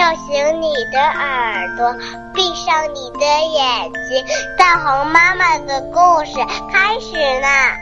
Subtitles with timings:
[0.00, 1.92] 叫醒你的耳朵，
[2.32, 4.24] 闭上你的眼睛。
[4.56, 6.36] 大红妈妈的故事
[6.72, 7.76] 开始啦！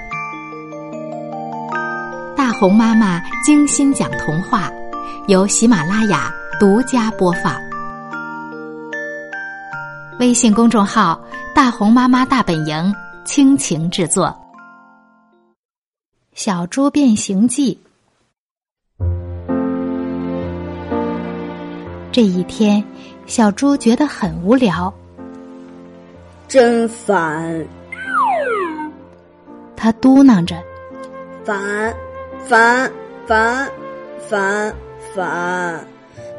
[2.36, 4.68] 大红妈妈精心讲童话，
[5.28, 7.54] 由喜马拉雅独家播放。
[10.18, 11.20] 微信公众号
[11.54, 12.92] “大红妈妈大本营”
[13.24, 14.26] 倾情制作，
[16.34, 17.80] 《小猪变形记》。
[22.10, 22.82] 这一天，
[23.26, 24.92] 小猪觉得很无聊，
[26.48, 27.64] 真烦。
[29.76, 30.56] 他嘟囔着
[31.44, 31.94] ：“烦，
[32.44, 32.90] 烦，
[33.26, 33.70] 烦，
[34.28, 34.74] 烦，
[35.14, 35.84] 烦，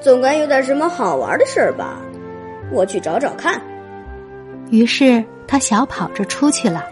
[0.01, 1.97] 总该有点什么好玩的事儿吧？
[2.71, 3.61] 我去找找看。”
[4.71, 6.83] 于是他小跑着出去了。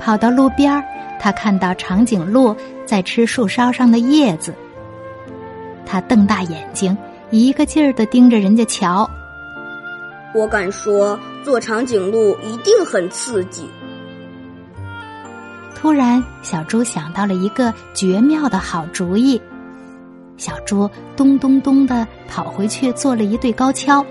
[0.00, 0.82] 跑到路边儿，
[1.20, 4.52] 他看到长颈鹿在吃树梢上的叶子。
[5.86, 6.96] 他瞪大眼睛。
[7.36, 9.10] 一个劲儿的盯着人家瞧，
[10.32, 13.68] 我敢说，坐长颈鹿一定很刺激。
[15.74, 19.42] 突然，小猪想到了一个绝妙的好主意，
[20.36, 24.06] 小猪咚咚咚的跑回去做了一对高跷，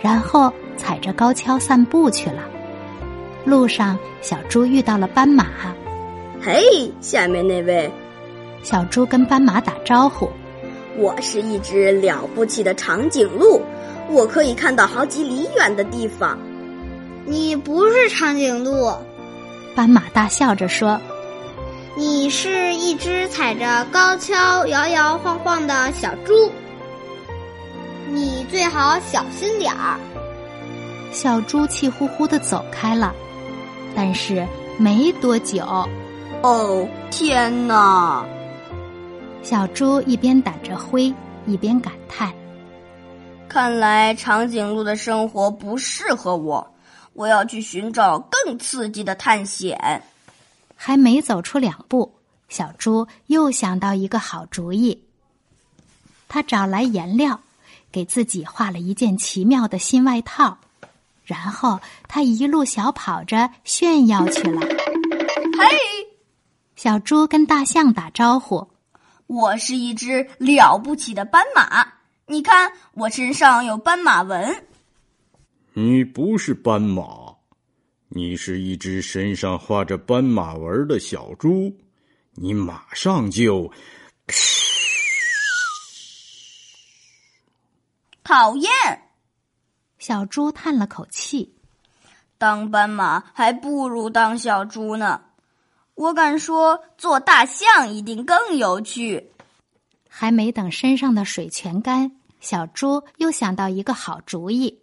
[0.00, 2.40] 然后踩着高跷散步去了。
[3.44, 5.44] 路上，小猪遇到了斑马。
[6.40, 7.92] 嘿，下面那位，
[8.62, 10.26] 小猪跟斑马打招呼。
[10.96, 13.62] 我是一只了不起的长颈鹿，
[14.10, 16.38] 我可以看到好几里远的地方。
[17.24, 18.92] 你不是长颈鹿，
[19.74, 21.00] 斑马大笑着说
[21.96, 26.50] ：“你是一只踩着高跷摇摇晃晃的小猪，
[28.10, 29.98] 你最好小心点儿。”
[31.12, 33.14] 小猪气呼呼的走开了，
[33.94, 34.46] 但是
[34.78, 35.62] 没多久，
[36.42, 38.26] 哦天哪！
[39.42, 41.12] 小猪一边掸着灰，
[41.46, 42.32] 一边感叹
[43.48, 46.74] ：“看来长颈鹿的生活不适合我，
[47.12, 50.02] 我要去寻找更刺激的探险。”
[50.76, 52.14] 还没走出两步，
[52.48, 55.02] 小猪又想到一个好主意。
[56.28, 57.40] 他找来颜料，
[57.90, 60.58] 给自己画了一件奇妙的新外套，
[61.24, 64.60] 然后他一路小跑着炫耀去了。
[64.60, 65.66] 嘿，
[66.74, 68.68] 小猪跟大象打招呼。
[69.32, 71.94] 我是一只了不起的斑马，
[72.26, 74.66] 你看我身上有斑马纹。
[75.72, 77.36] 你不是斑马，
[78.10, 81.74] 你是一只身上画着斑马纹的小猪，
[82.34, 83.72] 你马上就……
[88.22, 88.70] 讨厌！
[89.98, 91.54] 小猪叹了口气，
[92.36, 95.22] 当斑马还不如当小猪呢。
[95.94, 99.32] 我敢说，做大象一定更有趣。
[100.08, 104.82] 还没等身上的水全干，小猪又想到一个好主意。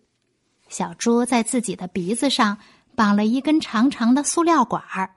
[0.69, 2.57] 小猪在自己的鼻子上
[2.95, 5.09] 绑了一根长长的塑料管儿，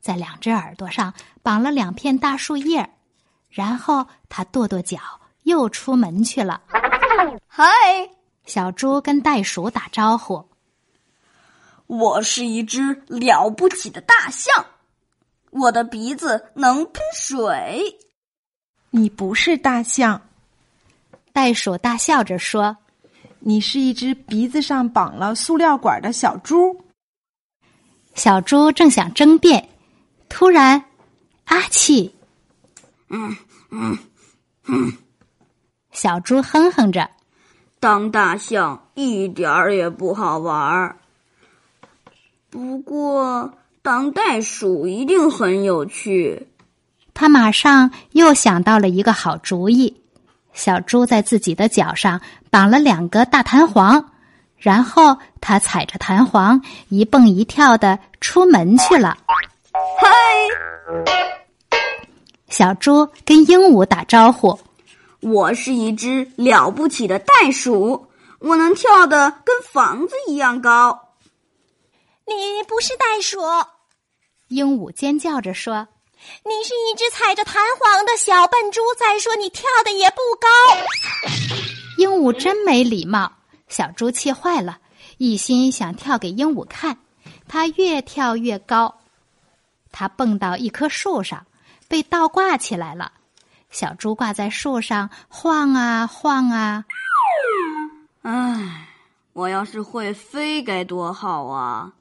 [0.00, 2.94] 在两只耳朵上绑了两片大树叶，
[3.48, 4.98] 然后他跺跺脚，
[5.44, 6.62] 又出门去了。
[7.48, 7.64] 嗨，
[8.44, 10.46] 小猪跟袋鼠打招呼
[11.88, 14.64] ：“我是一只了不起的大象。”
[15.50, 17.98] 我的鼻子能喷水。
[18.90, 20.20] 你不是大象，
[21.32, 22.76] 袋鼠大笑着说
[23.40, 26.84] ：“你是一只鼻子上绑了塑料管的小猪。”
[28.14, 29.68] 小猪正想争辩，
[30.28, 30.84] 突然，
[31.44, 32.14] 阿气，
[33.08, 33.36] 嗯
[33.70, 33.98] 嗯
[34.66, 34.92] 嗯，
[35.92, 37.10] 小猪哼哼着
[37.78, 40.98] ：“当大象一点儿也不好玩儿。”
[42.50, 43.54] 不过。
[43.88, 46.46] 当袋鼠一定很有趣。
[47.14, 50.02] 他马上又想到了一个好主意：
[50.52, 54.10] 小猪在自己的脚上绑了两个大弹簧，
[54.58, 56.60] 然后他踩着弹簧
[56.90, 59.16] 一蹦一跳的出门去了。
[59.72, 60.10] 嗨，
[62.50, 64.60] 小猪跟鹦鹉打招呼
[65.22, 68.06] ：“我是一只了不起的袋鼠，
[68.40, 71.06] 我能跳得跟房子一样高。”
[72.28, 72.34] 你
[72.68, 73.38] 不是袋鼠，
[74.48, 75.88] 鹦鹉尖叫着说
[76.44, 78.80] ：“你是一只踩着弹簧的小笨猪。
[78.98, 80.48] 再说你跳的也不高。”
[81.98, 83.32] 鹦鹉真没礼貌，
[83.68, 84.78] 小猪气坏了，
[85.18, 86.98] 一心想跳给鹦鹉看。
[87.46, 89.00] 它越跳越高，
[89.92, 91.46] 它蹦到一棵树上，
[91.88, 93.12] 被倒挂起来了。
[93.70, 96.84] 小猪挂在树上晃啊晃啊。
[98.22, 98.88] 唉，
[99.34, 101.92] 我要是会飞该多好啊！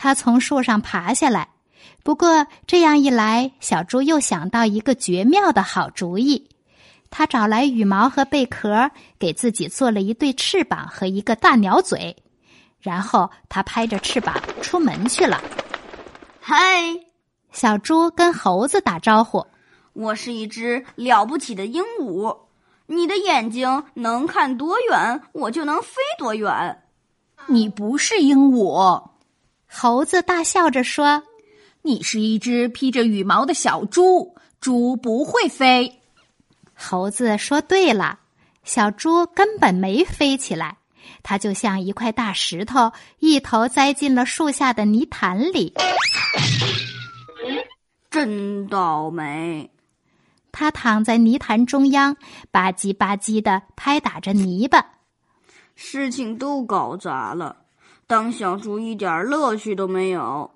[0.00, 1.48] 他从树上爬下来，
[2.04, 6.48] 不过这样一来，小猪又想到一个绝妙的好主意。
[7.10, 12.16] 他找来羽毛和贝壳，给自己做了一对翅膀和一个大鸟嘴，
[12.80, 15.42] 然后他拍着翅膀出门去了。
[16.40, 16.56] 嗨，
[17.50, 19.44] 小猪跟猴子打招呼
[19.94, 22.38] ：“我是一只了不起的鹦鹉，
[22.86, 26.84] 你的眼睛能看多远，我就能飞多远。”
[27.50, 29.10] 你不是鹦鹉，
[29.70, 31.22] 猴子大笑着说
[31.82, 36.00] ：“你是一只披着羽毛的小猪，猪不会飞。”
[36.74, 38.20] 猴子说：“对了，
[38.64, 40.78] 小猪根本没飞起来，
[41.22, 45.74] 它就像一块大石头，一头栽进了树下的泥潭里。
[48.10, 49.70] 真倒霉！”
[50.50, 52.16] 他躺在泥潭中央，
[52.50, 54.84] 吧唧吧唧的拍打着泥巴，
[55.76, 57.56] 事情都搞砸了，
[58.08, 60.50] 当小猪一点乐趣都没有。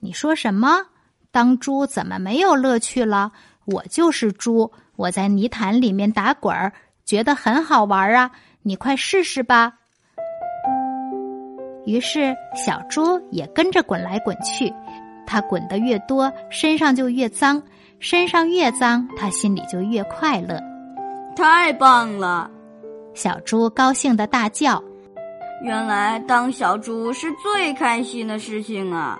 [0.00, 0.86] 你说什么？
[1.30, 3.30] 当猪怎么没有乐趣了？
[3.64, 4.72] 我就是猪。
[4.96, 6.72] 我在泥潭里面打滚儿，
[7.04, 8.32] 觉得很好玩啊！
[8.62, 9.72] 你快试试吧。
[11.86, 14.72] 于是小猪也跟着滚来滚去，
[15.24, 17.62] 它滚得越多，身上就越脏；
[18.00, 20.60] 身上越脏，它心里就越快乐。
[21.36, 22.50] 太棒了！
[23.14, 24.82] 小猪高兴的大叫
[25.62, 29.18] ：“原来当小猪是最开心的事情啊！”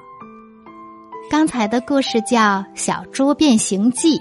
[1.30, 2.38] 刚才的故事叫
[2.74, 4.18] 《小猪变形记》。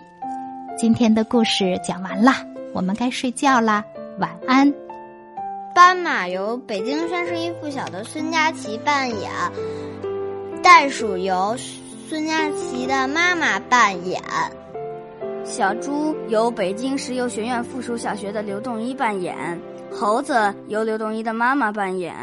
[0.78, 2.32] 今天的故事讲完了，
[2.74, 3.84] 我们该睡觉啦，
[4.20, 4.72] 晚安。
[5.74, 9.32] 斑马由北京三十一附小的孙佳琪扮演，
[10.62, 11.56] 袋鼠由
[12.08, 14.22] 孙佳琪的妈妈扮演，
[15.44, 19.60] 小猪由北京石油学院附属小学的刘栋一扮演，
[19.94, 20.34] 猴子
[20.68, 22.16] 由刘栋一的妈妈扮演。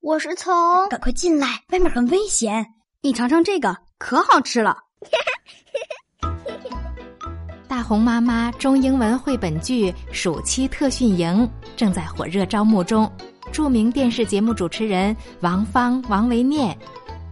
[0.00, 2.66] 我是从赶快进来，外面很危险。
[3.00, 4.76] 你尝尝这个，可好吃了。
[7.66, 13.10] 大红妈妈中英文绘本剧暑期特训营正在火热招募中，
[13.54, 16.76] 著名电视节目主持人王芳、王维念，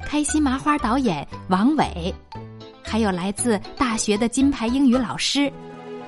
[0.07, 2.15] 开心麻花导演王伟，
[2.81, 5.53] 还有来自大学的金牌英语老师，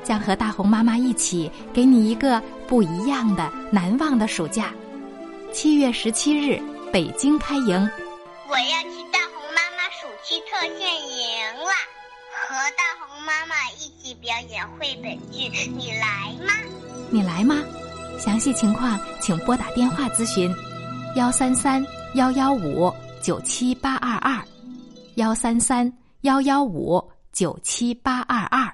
[0.04, 4.72] 将和大红妈妈一起给你一个不一样的、难忘的暑假。
[5.52, 6.62] 七月十七日，
[6.92, 7.90] 北京开营。
[8.46, 11.74] 我要去大红妈妈暑期特训营了，
[12.30, 16.54] 和大红妈妈一起表演绘本剧，你来吗？
[17.10, 17.56] 你来吗？
[18.18, 20.52] 详细情况请拨打电话咨询：
[21.14, 21.84] 幺三三
[22.14, 24.42] 幺幺五九七八二二，
[25.16, 27.02] 幺三三幺幺五
[27.32, 28.73] 九七八二二。